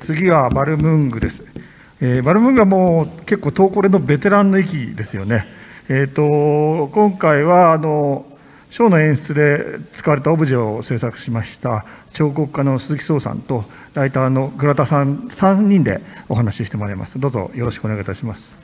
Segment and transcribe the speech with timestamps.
[0.00, 1.44] 次はバルムングです。
[2.00, 5.46] えー、バルムングはもう結構、東コレのベテランの域ですよね。
[5.88, 8.24] えーと、今回はあの
[8.70, 17.18] ショーの演出で使われたオブジェを制作しました彫刻家の鈴木壮さんとライターの倉田さん3人でお話ししてもらいます。
[17.18, 18.59] どうぞよろしくお願いいたします。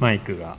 [0.00, 0.56] マイクが。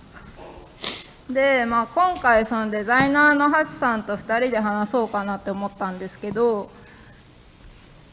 [1.29, 6.69] で、まあ、今回そのデザイナーのハチさんと2人で話そうかなって思ったんですけど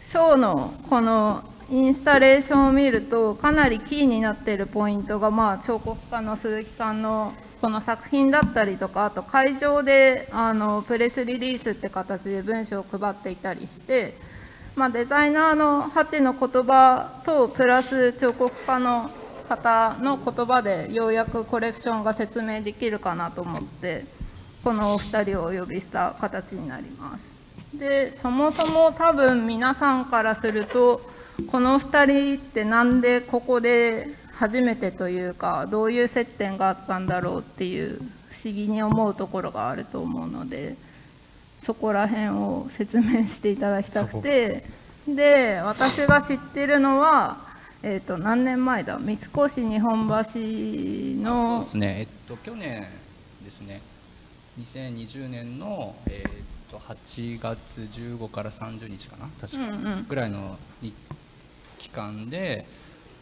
[0.00, 14.14] ショーのこのインスタレーションを見るとかなりキーになってるポイントが、まあ、彫刻家の鈴木さんのこの作品だったりとかあと会場であのプレスリリースって形で文章を配っていたりして、
[14.76, 19.10] まあ、デザイナーのハチの言葉とプラス彫刻家の
[19.48, 24.04] 方の言葉でようやくコレクションが説明できるかなと思って
[24.62, 27.32] このお二人をお呼びした形になります。
[27.74, 31.00] でそもそも多分皆さんからすると
[31.50, 37.98] この2人って何でここで初めてというかどういう接点があったんだろうっていう
[38.30, 40.76] 不思議に思うところがあると思うので
[41.60, 44.64] そこら辺を説明していただきたくて
[45.06, 47.47] で私が知ってるのは
[47.80, 48.98] えーと、何年前だ？
[48.98, 50.14] 三越日本橋
[51.22, 51.96] のそうですね。
[52.00, 52.84] えっと去年
[53.44, 53.80] ですね。
[54.58, 59.28] 2020年の、えーと、8月15から30日かな？
[59.40, 60.58] 確か、うんうん、ぐらいの
[61.78, 62.66] 期間で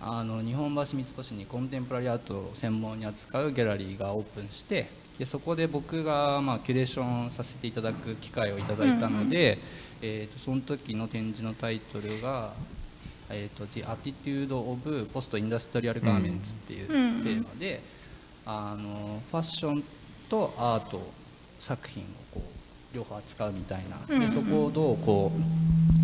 [0.00, 4.88] あの日本橋三越にコンテンポラリーアートを専門に扱うギャラリーがオープンして
[5.18, 9.60] でそこで僕が、まあ、キュレーションさせていただく機会をいただいたので、うんうん、
[10.02, 12.52] えーとその時の展示のタイトルが
[13.30, 17.80] えーと、The Attitude of Post Industrial Garments っていうテーマで、
[18.46, 19.84] うん、あのファッション
[20.28, 21.00] とアート
[21.58, 22.42] 作品をこ
[22.92, 24.14] う両方扱うみたいな、うん。
[24.14, 25.38] うん、でそこをどうこう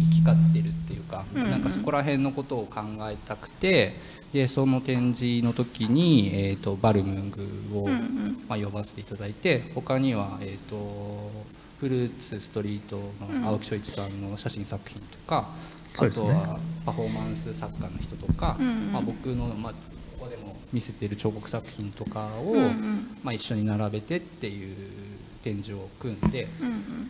[0.04, 1.42] 行き交ってるっていうか、うん。
[1.42, 2.80] うん、なんかそこら辺のことを考
[3.10, 3.92] えたくて
[4.32, 11.30] でその展示の時に、えーと、バルムングを、うんうん、まあ、呼ばせていただいて他には、えーと、
[11.78, 15.48] フルーツストリートの青木翔一さんの写真作品とか、
[15.98, 18.56] あとはパフォーマンス作家の人とか、
[18.92, 19.72] まあ、僕の、まあ、
[20.18, 22.54] ここでも見せてる彫刻作品とかを、
[23.22, 24.76] まあ、一緒に並べてっていう
[25.44, 26.48] 展示を組んで、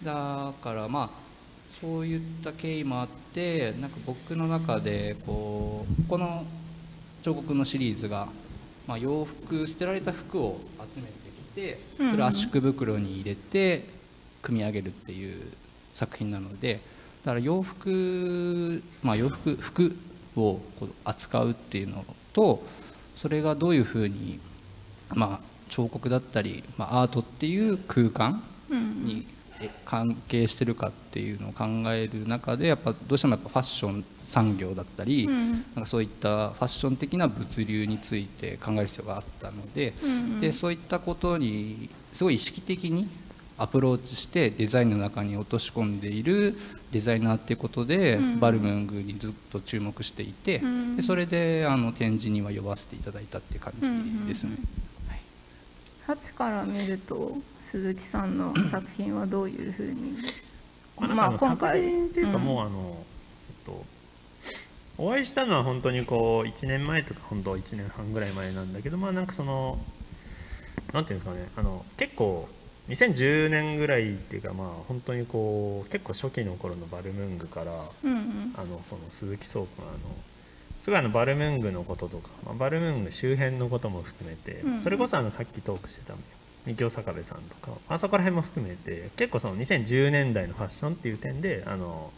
[0.03, 1.11] だからまあ
[1.69, 6.45] そういった経緯もあってなんか僕の中でこうこの
[7.23, 8.29] 彫刻のシリーズが、
[8.87, 10.61] まあ、洋服捨てられた服を
[10.95, 11.79] 集めてきて
[12.11, 13.85] それを圧縮袋に入れて
[14.43, 15.41] 組み上げるっていう
[15.93, 16.81] 作品なので。
[17.25, 19.97] だから洋服、まあ、洋服服
[20.37, 20.61] を
[21.05, 22.63] 扱うっていうのと
[23.15, 24.41] それがどういうふうに、
[25.15, 29.27] まあ、彫刻だったり、まあ、アートっていう空間に
[29.85, 39.93] 関係してるかっていうのを考える中でやっぱどうしてもやっぱファッション産業だったり、なんかそういったファッション的な物流について考える必要があったので,、
[40.41, 43.09] でそういったことにすごい意識的に
[43.63, 46.57] アプローチしてデザインの中に落とし込んでいる
[46.91, 53.89] デザイナーっていうことで、うん、バルムングにずっと注目していて、うん、でそれであの展示には呼ばせていただいたって感じ
[54.27, 54.57] ですね。
[56.07, 60.17] はい、8から見ると鈴木さんの作品はどういうふうに？
[60.99, 62.97] まあ今回っていうかもうあの、
[63.49, 63.85] えっと
[64.99, 69.79] お会いしたのは本当にこう1年前とか本当1年半ぐらい前なんだけどまあなんかその
[70.93, 72.49] なんていうんですかねあの結構
[72.89, 77.73] 2010年ぐらいっていうかまあ本当にこう結構初期の頃のバルムングから、
[78.05, 79.99] うんうん、あのこの鈴木倉庫のあの
[80.81, 86.15] すごいあのバルムングのこととか、まあ、バルムング周辺のことも含めて、うんうん、それこそあのさっきトークしてた
[86.67, 92.11] 三京坂部さんとかあそこら辺も含めて結構その2010年代のファッションっていう点であの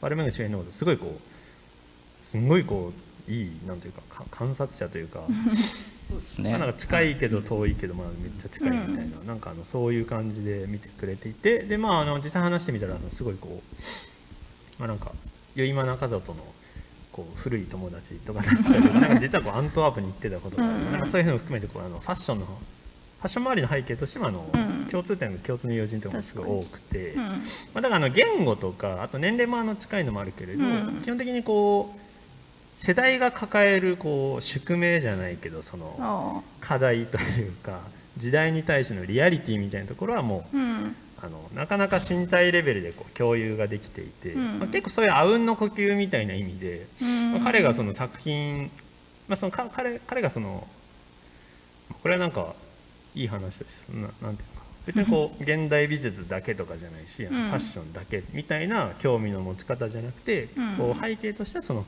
[0.00, 2.92] バルムング周辺のことすごいこうすごいこ
[3.28, 5.20] ういいなんていうか観察者というか
[6.08, 15.12] そうですね、まあ、なんか近いけど遠いけど、まあ、めっちゃ近いみたいな,、なんかあのそういう感じで見てくれていてで、まあ、あの実際話してみたらあのすごいこう、まあ、なんか
[15.54, 16.44] 結間中里の
[17.12, 22.46] こう古い友達とかだったり なんか実はこうアントワープに行ってたことがある、なんかそういうのを含めてこうあのファッションの
[23.18, 24.86] ファッション周りの背景としてもあの、うん。
[24.88, 27.22] 共通点が共通の友人とかもすごい多くて、うん。
[27.24, 27.32] ま
[27.74, 31.02] あ、だからあの言語とかあと年齢もあの近いのもあるけれど、うん。
[31.02, 32.07] 基本的にこう
[32.78, 37.80] 世代が抱えるこう宿命じゃないけどそのあ課題というか
[38.16, 40.96] 時代に対してのリアリティみたいなところはもうあうん。
[41.20, 44.58] あのなかなか身体レベルでこう共有ができていて、うん。
[44.60, 47.32] まあ、結構そういうあうんの呼吸みたいな意味で、うん。
[47.32, 48.70] まあ彼がその作品、
[49.26, 50.64] まあ、そのか彼彼がその
[52.00, 52.54] これはなんか
[53.16, 53.88] いい話です。
[53.88, 54.66] ななんていうのか。
[54.86, 60.76] 別にこう現代美術だけとかじゃないし、ファッションだけみたいな興味の持ち方じゃなくて、うん。
[60.76, 61.84] こう背景としてはその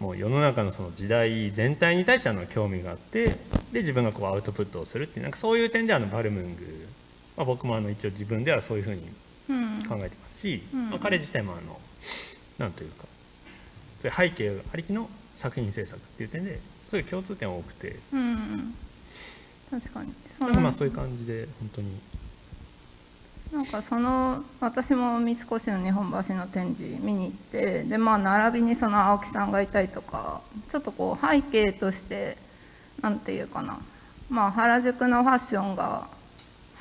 [0.00, 3.26] もう世の中のその時代全体に対してあの興味があって
[3.72, 6.88] で自分がこうアウトプットをするっていうなんかそういう点であのバルムング、
[7.36, 9.02] まあ、僕もあの一応自分ではそういうふうに
[9.48, 9.84] うん。
[9.88, 10.90] 考えてますし、うん。
[10.90, 11.78] まあ、彼自体もあの
[12.58, 13.04] なんというか
[14.02, 16.58] そういう背景ありきの作品制作っていう点で
[16.90, 17.96] そういう共通点多くて。
[18.12, 18.74] うん。
[19.70, 20.12] 確かに。
[20.26, 21.98] そかまのあそういう感じで本当に
[23.52, 32.36] なんかその私も三越の日本橋の展示見に行ってでまあ並びにその青木さんがいたりとかちょっとこう背景として
[33.00, 33.78] なんていうかな。
[34.28, 36.08] まあ原宿のファッションが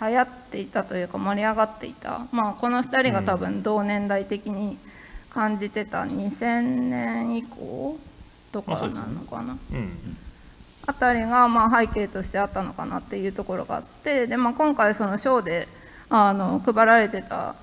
[0.01, 2.25] 流行っていたというか盛り上がっていた。
[2.31, 4.77] まあこの2人が多分同年代的に
[5.29, 7.97] 感じてた2000年以降
[8.51, 9.57] とかなのかな。
[9.71, 10.17] うん。
[10.87, 15.67] あたりがまあ背景としてあったのかなっていうところがあってで、まあ、今回そのショーで
[16.09, 17.55] あの配られてた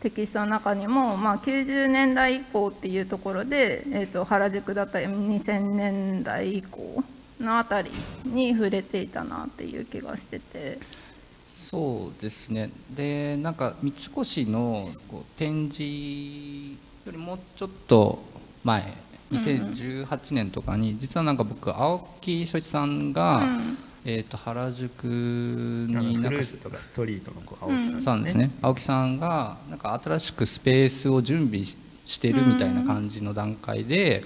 [0.00, 7.02] テキストの中にも、まあ、90年代以降っていうところで、えー、と原宿だったり2000年代以降
[7.40, 7.90] のあたり
[8.24, 10.78] に触れていたなっていう気がしてて。
[11.50, 12.70] そうですね。
[12.90, 15.82] でなんか三越のこう展示
[17.06, 18.22] よりもうちょっと
[18.62, 18.92] 前
[19.30, 26.36] 2018年とかに実はなんか僕青木翔一さんが、うんえー、と原宿になと
[26.70, 28.50] かストリートのこう青木さんそうなんですね。
[28.60, 34.24] 青木さんがなんか新しくスペースを準備ししてるみたいな感じの段階で、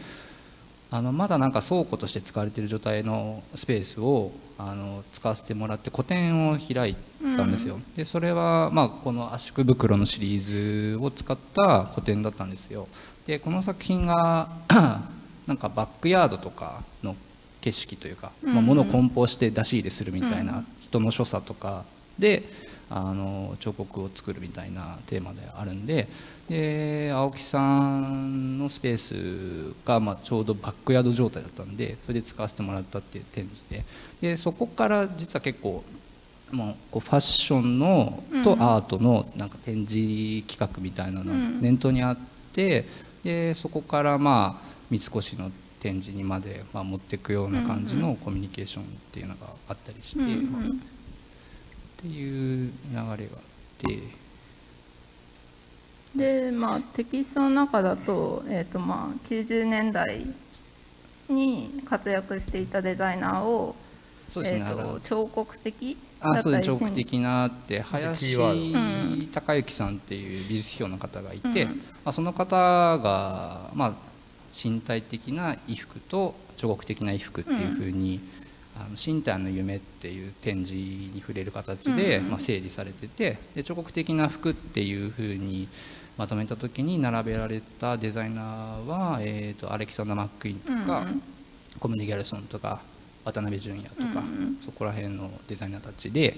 [0.91, 6.97] あのまだなんか倉庫として使われている状態のスペースをあの使わせてもらって個展を開い
[7.37, 12.89] たんですよ、でそれはまあこの圧縮袋のシリーズを使った個展だったんですよ。
[13.27, 14.49] でこの作品が
[15.47, 17.15] なんかバックヤードとかの
[17.61, 21.85] 景色というか、まあ、物を梱包して出し入れするみたいな人の所作とか
[22.19, 22.43] で
[22.91, 26.09] あの彫刻を作るみたいなテーマであるんで
[26.49, 33.85] で青木さんのスペースがまあちょうどバックヤード状態だったんでそれで使わせてもらったっていう展示で。
[34.21, 35.85] でそこから実は結構
[36.51, 42.19] もうこうファッションのとアートのなんか展示企画みたいなのが念頭にあっ
[42.55, 42.87] て
[43.23, 50.71] でそこからまあ三越の展示にまでまあ持っていくような感じのコミュニケーションっていうのがあったりして、うんうん。
[50.71, 53.17] っていう流れがあっ
[53.79, 54.29] て。
[56.17, 60.27] でまあテキストの中だと,、えーとまあ、90年代
[61.29, 63.77] に活躍していたデザイナーを、
[64.31, 71.77] そうですね、えー、あのと彫刻的だあそうです彫刻的なって林キーワー孝之さんっていう美術批評の方がいて、うん。
[71.77, 72.57] まあ、その方
[72.99, 73.95] が、まあ、
[74.63, 78.21] 身体的な衣服と彫刻的な衣服っていうふうに、
[78.77, 85.67] あの身体の夢っていう展示に触れる形で、うんまあ、整理されててで彫刻的な服っていうふうに
[86.17, 91.23] まとめた時に並べられたデザイナーは、えー、とアレキサンダー・マックイーンとか、うんうん。
[91.79, 92.81] コムディ・ギャルソンとか
[93.25, 94.11] 渡辺淳也とか、うんう
[94.51, 96.37] んそこら辺のデザイナーたちで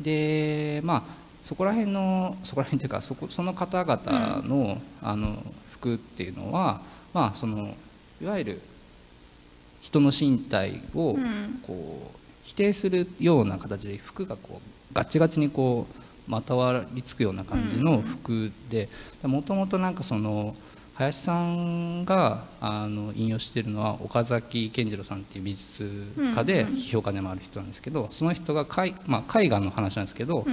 [0.00, 1.02] でまあ
[1.42, 5.42] そこら辺のそこら辺っていうかそこその方々の,、あの
[5.80, 6.80] 服っていうのは
[7.12, 7.74] まあその
[8.22, 8.60] いわゆる
[9.80, 11.60] 人の身体をうん。
[11.66, 18.88] こう否定するような形で服がこうガチガチにこうまたわりつくような感じの服で
[19.22, 20.56] もともとなんかその
[21.00, 30.44] 林さんがあの引用してるのは岡崎健次郎さんっていう美術家で批評家でもある人なんですけどその人が絵,、まあ、絵画の話なんですけど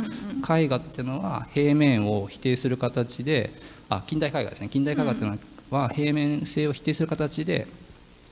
[0.50, 3.52] 絵画っていうのは平面を否定する形で
[3.90, 4.70] あ近代絵画ですね。
[4.70, 5.38] 近代絵画っていうの
[5.70, 7.68] は平面性を否定する形で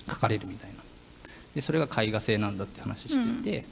[0.07, 0.75] 描かれるみたいな。
[1.53, 3.65] でそれが絵画性なんだって話してて、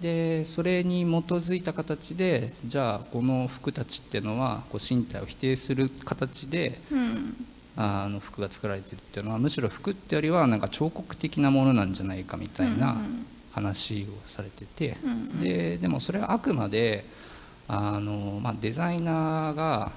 [0.00, 7.46] でそれに基づいた形でじゃあこの服たちっていうのはこう身体を否定する形でうん
[7.76, 12.96] あの服が作られてるっていうのはむしろ服ってよりはなんか彫刻的なものなんじゃないかみたいな
[13.52, 14.96] 話をされてて、
[15.42, 17.04] ででもそれはあくまで
[17.68, 19.92] あの、まあ、デザイナーが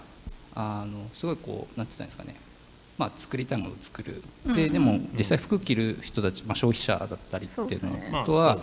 [0.55, 2.35] あのすごいこうなんて言ったんですかね。
[2.95, 4.21] まあ、作りたいものを作る。
[4.55, 8.09] ででも実際服着る人たち、まあ、消費者だったりっていうのそうですね。
[8.11, 8.61] まあとはね。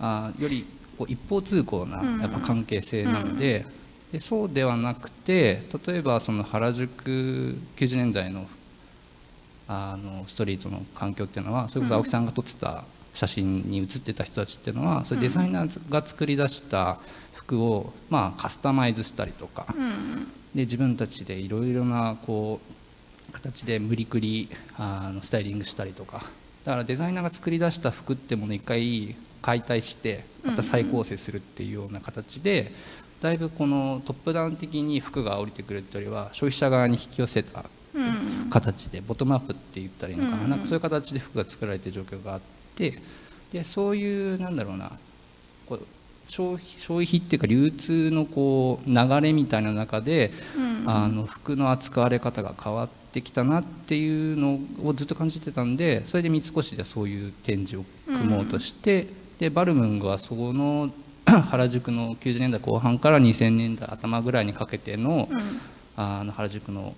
[0.00, 0.66] あより
[0.98, 3.64] こう一方通行なやっぱ関係性なので,、
[4.12, 8.46] でそうではなくて例えばその原宿90年代の
[9.68, 16.98] あのストリートの環境っていうのはそれこそ青木さんが撮ってた写真に写ってた人たちっていうのはそれデザイナーが作り出した
[17.32, 19.66] 服をまあカスタマイズしたりとか、
[20.54, 22.60] で自分たちでいろいろなこ
[23.28, 26.22] う形で無理くりあのスタイリングしたりとか。
[26.64, 32.70] だからデザイナーが作り出した服ってものを一回解体してまた再構成するっていうような形で、
[33.22, 37.64] だいぶこのトップダウン的に服が降りてくるっていうよりは消費者側に引き寄せた
[38.50, 42.40] 形で、ボトムアップって言ったらいいのかな,、なんかそういう形で服が作られてる状況があっ
[42.74, 42.98] て
[43.52, 44.90] でそういうなんだろうな
[45.66, 45.86] こう
[46.28, 50.32] 消費消費っていうか流通のこう流れみたいな中で、
[50.86, 59.06] あの服の扱われ方が変わってきたなっていうのをずっと感じてたんでそれで三越でそういう展示を組もうとして、
[59.38, 60.90] でバルムングはその
[61.50, 65.28] 原宿の90年代後半から2000年代頭ぐらいにかけての,、
[65.96, 66.94] あの原宿の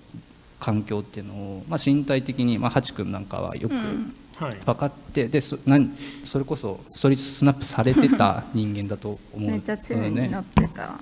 [0.59, 3.75] 環境っていうのを、まあ、身体的に、まあ、ハチ君なんかはよく
[4.65, 5.91] 分かって、でそ何
[6.25, 9.51] それこそストリートスナップされてた 人間だと思う。
[9.51, 10.99] めっちゃ注意になってた、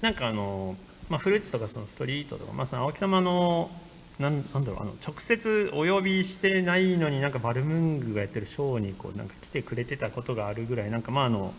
[0.00, 0.76] なんかあの、
[1.08, 3.70] まあ、フルーツとかそのストリートとか、まあ、その青木様の
[4.18, 11.52] なんなんだろうあの直接お呼びしてないのになんかバルムングがやってるショーにこうなんか来てくれてたことがあるぐらいなんかまああの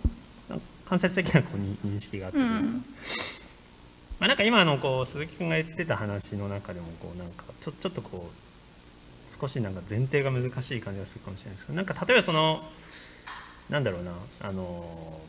[0.86, 2.84] 間接的なこう認識があって、うん、
[4.20, 12.62] まあ、なんか今のこう鈴木君が言ってた話の中でもこうなんかちょちょっとこう少しなんか前提が難しい感じがするかもしれないですけどなんか例えばその
[13.70, 15.22] なんだろうなあの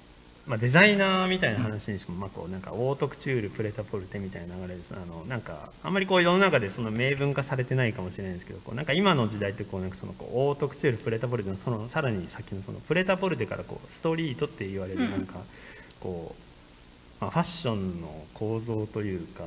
[0.48, 4.94] まあ、デザイナーみたいな話にしても、まあ、こうなんかオートクチュールプレタポルテみたいな流れです。
[4.94, 15.34] あのなんかあんまりこう世の中でその明文化されてないかもしれないんですけどこうなんか今の時代ってこうなんかそのこうオートクチュールプレタポルテのそのさらに先のそのプレタポルテからこうストリートって言われるなんか
[16.00, 16.37] こう
[17.20, 19.42] まあ、ファッションの構造というか、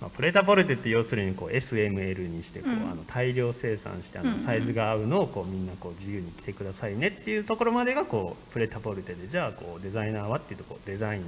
[0.00, 11.22] まあ、プレタポルテって要するにこう SML にしてこう、うん、あの大量生産してあのサイズが合うのをこうみんなこう自由に着てくださいねっていうところまでがこうプレタポルテでじゃあこうデザイナーはっていうとこうデザイン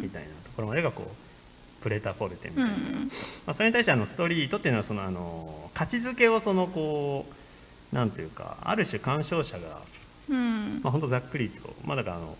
[0.00, 2.80] みたいなところまでがこうプレタポルテみたいな、うん、ま
[3.48, 7.26] あ、それに対してあのストリートっていうのはそのあの価値づけをそのこ
[7.92, 9.78] うなんていうかある種鑑賞者が、
[10.30, 12.36] うん、まあ、ほんとざっくりとまあだからあの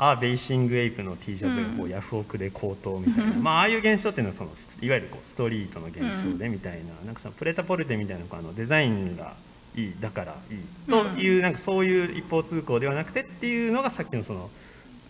[0.00, 4.50] A Bathing Ape の T シャツがこうヤフオクで高騰みたいな、うん、まあああいう現象っていうのはその
[4.80, 9.34] いわゆるこうストリートの現象でみたいな,、なんかそのプレタポルテみたいなあのデザインが
[9.74, 14.50] いいだからいいという、なんかそういう一方通行ではなくてっていうのがさっきのその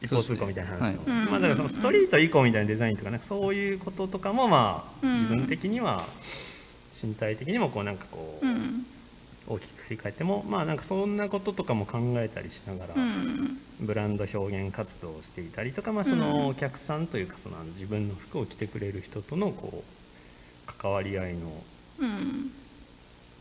[0.00, 6.07] 一方通行みたいな話の、ねはい、まあだからそのストリート以降みたいなデザインとかなんかそういうこととかもまあ自分的には
[7.02, 8.47] 身体的にもこうなんかこう。
[9.49, 12.95] 大きく振り返ってもまあなんかそんなこととかも考えたりしながら、
[13.81, 21.50] ブランド表現活動をしていたりとか、まあ、そのお客さんというかその自分の服を着てくれる人とのこう関わり合いの、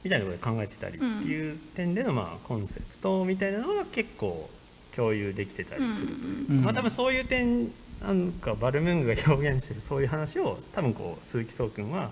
[0.04, 4.50] みたいなことで考えてたりっていう点でのまあコンセプトみたいなのは結構
[4.96, 7.70] 共有できてたりするという、まあ多分そういう点
[8.02, 12.12] なんかバルムングが表現してるそういう話を多分こう鈴木壮君は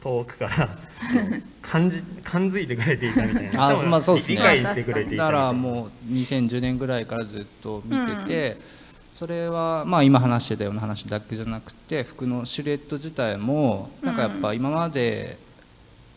[0.00, 0.68] 遠くから
[1.62, 3.68] 感じ感づいてくれていたみたいな。
[3.70, 8.58] あ、まあそうですね、理解してくれていただからもう2010年ぐらいからずっと見てて、うん、
[9.14, 15.36] それはまあ今話してたような話だけじゃなくて服のシルエット自体もなんかやっぱ今まで、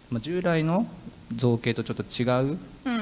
[0.10, 0.86] まあ、従来の
[1.36, 2.58] 造形とちょっと違う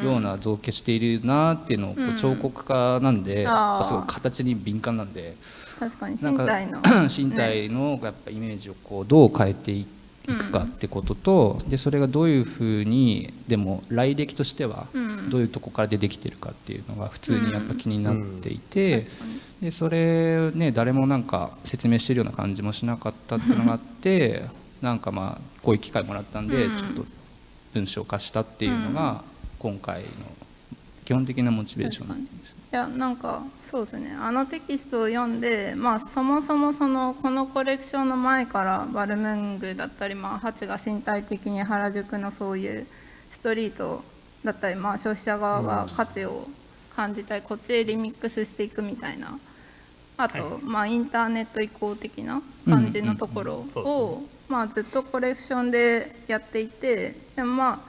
[0.05, 3.48] ような造形しているなっていうのをこう彫刻家なんで、う
[3.81, 5.36] ん、すごい形に敏感なんで
[5.79, 14.88] 確かに身体の 身体のやっぱイメージをこうどう変えていっていくかってことと、でそれがどういうふうにでも来歴としては
[15.29, 19.03] どういうとこから出てきてるかっていうのが普通にやっぱ気になっていて、
[19.61, 24.43] でそれね誰もなんか説明してるような感じもしなかったっていうのがあって
[24.81, 27.05] なんかまあこういう機会もらったんでちょっと
[27.73, 29.23] 文章化したっていうのが
[29.57, 30.07] 今回の
[31.09, 32.23] 基本的なモチベーション。
[32.23, 34.15] です、いやなんかそうですね。
[34.21, 42.85] あのテキストを読んで、まあ、そもそもそのこのコレクションの前からバルムングだったり、まあ、ハチが身体的に原宿のそういう
[43.31, 44.03] ストリート
[44.43, 46.47] だったり、まあ、消費者側が価値を
[46.95, 49.35] 感じたい、こっちへリミックスしていくみたいな。
[50.15, 52.39] あと、はい、まあ、インターネット移行的な
[52.69, 57.79] 感じのところを、まあ、ずっとコレクションでやっていてでもまあ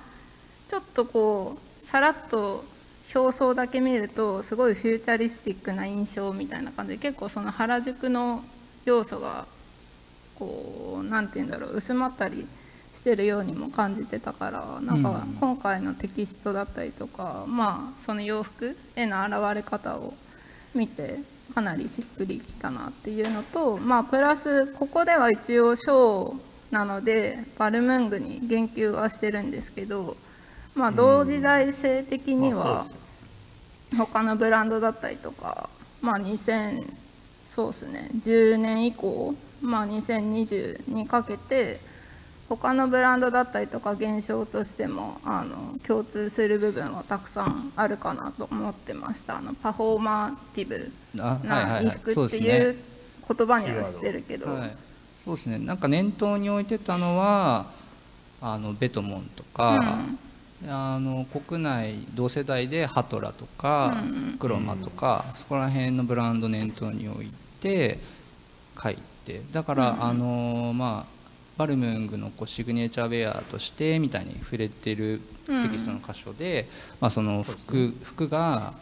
[0.69, 2.65] ちょっとこうさらっと
[3.15, 6.93] 表層だけ見るとすごいフューチャリスティックな印象みたいな感じ。
[6.93, 8.43] で結構その原宿の
[8.85, 9.47] 要素が
[10.39, 12.47] こう何て言うんだろう薄まったり
[12.93, 20.15] してるようにも感じてたからなんか今回のテキストだったりとか、まあその洋服への現れ方を
[20.75, 21.19] 見て
[21.55, 26.41] かなりしっくりきたなっていうのとまあプラスここでは一応ショー
[26.71, 30.17] なのでバルムングに言及はしてるんですけど
[30.81, 32.87] まあ同時代性的には
[33.99, 35.69] 他のブランドだったりとか
[36.01, 36.91] まあ2000
[37.45, 41.81] そうですね10年以降まあ2020にかけて
[42.49, 49.37] 他のブランドだったりとか現象としてもあの共通する部分はたくさんあるかなと思ってました。
[49.37, 52.77] あのパフォーマティブな衣服っていう
[53.29, 54.77] 言葉にはしてるけど、はい、
[55.25, 55.59] そうですね。
[55.59, 57.67] なんか念頭に置いてたのは
[58.41, 59.79] あのベトモンとか、う
[60.13, 60.19] ん、
[60.69, 67.99] あの国内同世代でハトラとか、うん、クロマとか、うん、そこら辺のブランド念頭に置いて
[68.81, 71.21] 書いてだから、あのまあ
[71.57, 76.67] バルムングのこうシグネチャーウェアとしてみたいに触れてるテキストの箇所で、
[77.01, 78.73] まあ、その服服が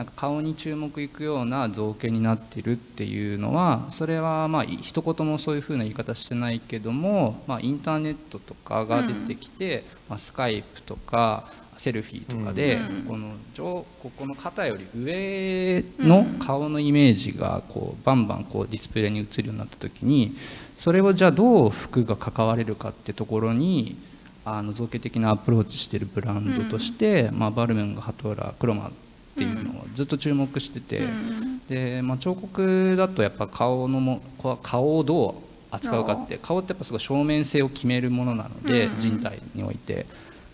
[0.00, 11.44] なんか顔に注目いくような造形になってるっていうのはそれはまあ一言もそういうふうな言い方してないけども、まあ、インターネットとかが出てきて、まあ、スカイプとか
[11.76, 20.34] セルフィーとかで、この上ここの肩より上の顔のイメージがこうバンバンこうディスプレイに映るようになった時に
[20.78, 23.98] それをじゃあどう服が関われるかってところに
[24.46, 28.90] あの造形的なアプローチしてるブランドとして、まあ、バルメンがハトーラクロマ
[29.48, 31.02] っていうのをずっと注目してて、
[31.68, 34.20] で、まあ、彫刻だとやっぱ顔のも
[34.62, 35.34] 顔をどう
[35.70, 40.06] 扱うかって顔ってやっぱすごい正面性を決めるものなので、人体において。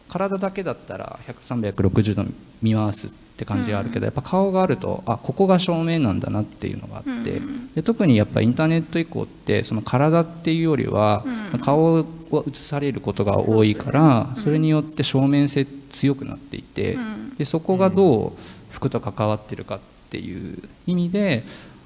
[0.09, 2.25] 体だけだったら100360度
[2.62, 7.40] 見回すって感じがあるけど、やっぱ顔があるとあここが正面なんだなっていうのがあって、
[7.75, 11.25] で特にやっぱインターネット以降ってその体っていうよりは、
[11.62, 16.97] 顔を映されることが多いからそれによって正面性強くなっていて、
[17.37, 18.33] でそこがどう
[18.76, 19.80] 服と関わってるかっ
[20.11, 21.42] ていう意味で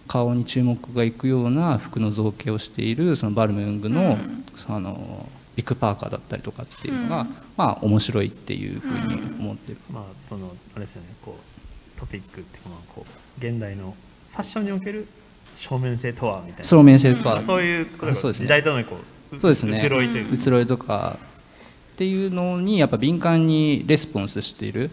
[0.09, 4.19] 顔に注目がいくような服の造形をしているそのバルムングの,、
[4.57, 13.95] そのビッグパーカーだったりとかっていうのが、うん、まあ面白いっていうふうに思ってる、うん、まあそのあれですよねこうトピックっていうかまあこう現代の
[14.33, 15.07] ファッションにおける
[15.57, 16.65] 正面性とはみたいな。
[16.65, 18.97] 正面性とは、うん、そういうそうです、ね、時代とのこ
[19.33, 19.81] うそうですね。
[19.85, 21.19] 移ろいという移ろいとか
[21.95, 24.91] っていうのにやっぱ敏感にレスポンスしている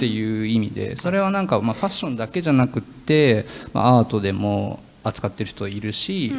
[0.00, 6.32] っていう意味でそれはなんかまあファッションだけじゃなくって、まあ、アートでも扱ってる人いるし、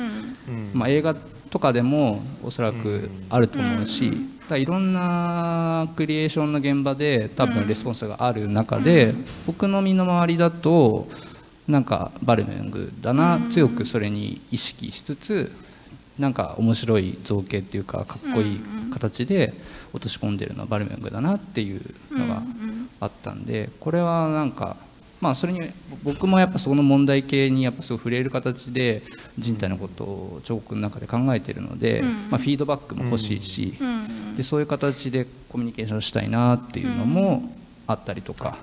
[0.74, 1.14] まあ、映画
[1.52, 4.14] とかでもおそらくあると思うし、
[4.50, 9.14] だいろんなクリエーションの現場で多分レスポンスがある中で、
[9.46, 11.08] 僕の身の回りだと
[11.68, 15.52] なんかバルメングだな、強くそれに意識しつつ
[16.22, 18.60] なんか面白い造形っていうかかっこいい
[18.92, 19.54] 形で
[19.92, 21.82] 落とし込んでるのはバルメングだなっていう
[22.12, 22.44] のが
[23.00, 24.78] あったんでこれはなんか
[25.22, 25.62] まあ、それに
[26.04, 29.04] 僕もやっぱその問題系にやっぱすごい触れる形で
[29.38, 33.78] 人体のことを彫刻の中で考えているので、まあ、フィードバックも欲しいし、
[34.36, 37.44] でそういう形でコミュニケーションしたいなっていうのも
[37.86, 38.58] あったりとか、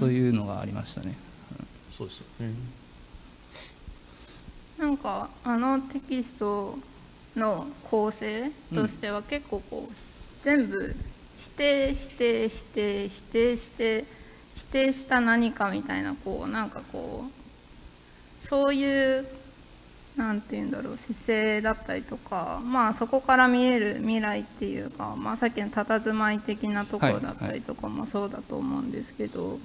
[0.00, 1.16] そういうのがありましたね。
[1.96, 2.77] そうですよね
[4.78, 6.78] なんかあのテキスト
[7.36, 10.94] の構成としては結構こう、全部
[11.36, 14.04] 否定否定否定否定して
[14.54, 19.26] 否定した何かみたいなこうなんかこうそういう
[20.16, 29.56] 何て言うんだろう姿勢だったりとかまあそこから見える未来っていうか、まあ、さっきの佇まい的なところだったりとかもそうだと思うんですけど、はいは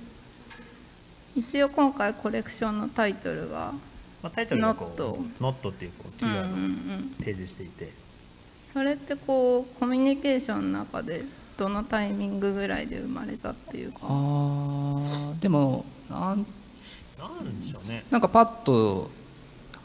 [1.38, 3.74] い、一応今回コレクションのタイトルが
[4.24, 5.02] まあ、タイトルがこう
[5.44, 6.56] 「ノット」っていうこうキーワードを
[7.20, 7.92] 提示していて、
[8.74, 11.26] それってこうコミュニケーションの中で
[11.58, 14.00] どのタイミングぐらいで生まれたっていうか？
[14.04, 16.46] あでもなん
[17.20, 18.06] なんでしょうね。
[18.10, 19.12] なんかパッと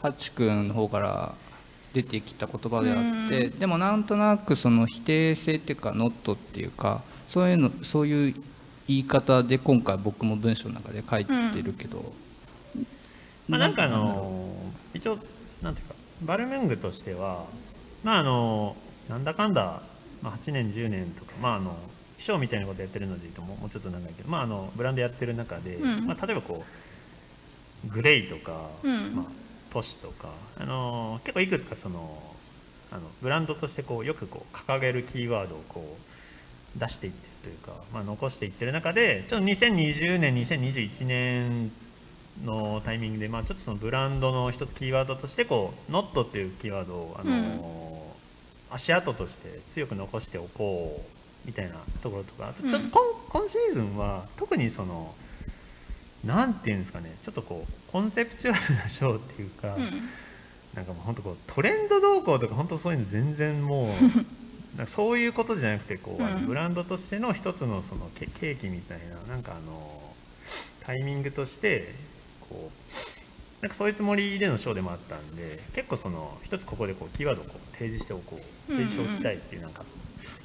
[0.01, 1.35] ハチ君の方から
[1.93, 8.35] 出てきた言葉であってでもなんとなくその否定性っていうか「ノット」っていうかそういうのそういう
[8.87, 12.05] 言い方で今回僕も文章の中で書いてるけど、うん、
[13.49, 14.53] まあ、なんかあの
[14.93, 15.17] 一応
[15.61, 17.45] なんていうかバルメングとしては
[18.03, 18.75] まああの
[19.09, 19.81] なんだかんだ
[20.21, 21.79] まあ、8年10年とか、まあ、あの衣
[22.19, 26.63] 装みたいなことやってるのでいうともうちょっと長いけど、まあ、あのブランドやってる中で、うん、まあ、例えばこ
[27.85, 29.25] うグレイとか、うん、まあ、
[29.69, 30.27] 都市とか、
[30.59, 32.21] あの結構いくつかその
[32.91, 35.97] あのブランドとしてこうよくこう掲げるキーワードをこ
[36.75, 41.71] う出していってるというか、まあ、残していってる中でちょっと2020年2021年
[42.45, 47.35] のタイミングで、まあ、ちょっとそのブランドの一つキーワードとしてこう「ノット」っていうキーワードをあの、う
[47.85, 47.89] ん。
[48.71, 55.13] 足跡として強く残しておこうみたいなところとかあとちょっと今,、今シーズンは特にその
[56.25, 59.83] なんていうんですかねちょっとこうコンセプチュアルなショーっていうか、うん、
[60.75, 63.95] なんかもう本当こうトレンド動向とか本当そういうの全然も
[64.79, 70.13] う そういうことじゃなくてこう、うん、ブランドとしての一つのそのケーキみたいななんかあの
[70.81, 71.95] タイミングとして
[72.49, 79.83] こうなんかそういうつもりでのショーでもあったんで結構その一つここでこうキーワードをこう提示しておこう提示しておきたいっていうなんか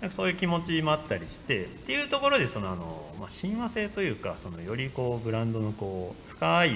[0.00, 6.72] なんかそういう気持ちもあったりしてっていうところでそのあの、まあ、親和性というかそのよりこうブランドのこう深い、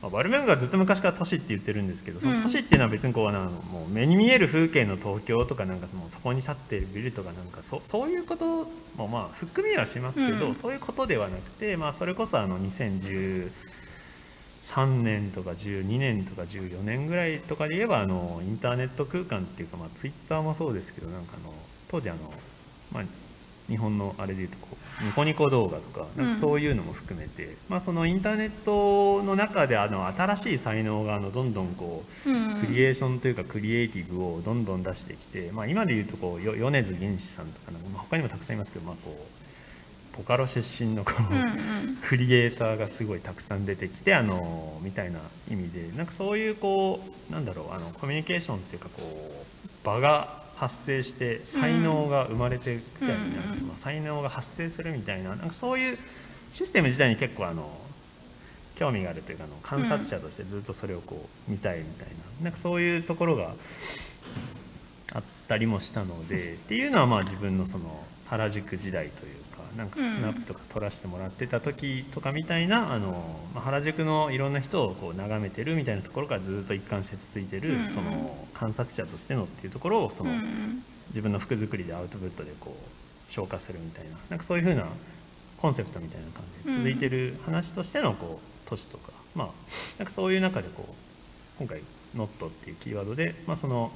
[0.00, 13.50] まあ、バルメンがずっと昔から都市って言ってるんですけどその都市っていうのは別にこうあのもう目に見える風景の東京とかなんかそのそこに立っているビルとかなんかそそういうこともまあ含みはしますけど、うん、そういうことではなくて、まあ、それこそあの2010
[14.64, 21.52] 3年とか12年とか14年ぐらいとかで言えばあのインターネット空間っていうか、まあ、ツイッターもそうですけどなんかあの
[21.90, 22.18] 当時あの、
[22.90, 23.04] まあ、
[23.68, 24.68] 日本のあれでいうとこ
[25.02, 39.43] うニコニコ動画とかなんかそういうのも含めて、うん、まあ、そのインターネットの中であの新しい才能があのどんどんこう、クリエーションというかクリエイティブをどんどん出してきて、まあ、今でいうとこう米津玄師さんとかまあ、他にもたくさんいますけど、まあ、こう
[40.16, 41.48] ポカロ出身のこう、うんうん、
[42.06, 45.18] クリエイターがすごいたくさん出てきてあのみたいな
[45.50, 47.00] 意味でなんかそういうこ
[47.30, 55.98] うなんだろうあのコミュニケーションっていうかこう場が発生して才能が生まれてきたり、うん、その才能が発生するみたいななんかそういう
[56.52, 57.68] システム自体に結構あの
[58.76, 62.08] 興味があるというかあの観察者としてずっとそれをこう見たいみたい
[62.40, 63.54] ななんかそういうところが
[65.12, 69.43] あったりもしたのでっていうのはまあ自分のその原宿時代という
[69.76, 80.30] なんかスナップとか撮らせてもらってた時とかみたいな、あの原宿のいろんな人をこう眺めてるみたいなところからずっと一貫して続いてる、その観察者としてのっていうところをその、
[81.08, 84.84] 自分の服作りでアウトプットでこう消化するみたいななんかそういうふうな
[85.58, 89.48] コンセプトみたいな感じで続いてる話としてのこう都市とか、まあ
[89.98, 90.94] なんかそういう中でこう
[91.58, 93.92] 今回「not っていうキーワードで、まあ、その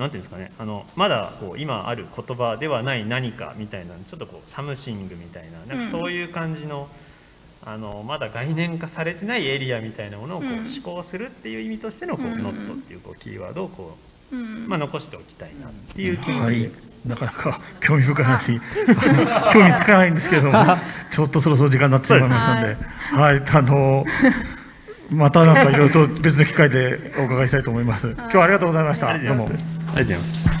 [0.00, 6.88] なんていうんですかねあのまだこう今ある言葉ではない何かみたいなちょっとこう something みたいななんかそういう感じの
[7.62, 13.98] うん、あのまだ概念化されてないエリアみたいなものをこう思考するっていう意味としてのこう、うん、 not っていうこうキーワードをこ
[14.32, 16.40] う、うん、まあ、残しておきたいなっていう気持ちで。
[16.40, 16.70] はい。
[17.06, 18.60] なかなか興味深い話、
[19.54, 20.52] 興味つかないんですけども、
[21.10, 22.76] ちょっとそろそろ時間になってしまいましたので、
[23.10, 24.04] はい、あの
[25.10, 28.08] またなんかいろいろと別の機会でお伺いしたいと思います。
[28.10, 29.18] 今日はありがとうございました。
[29.18, 29.79] どうも。
[29.96, 30.59] あ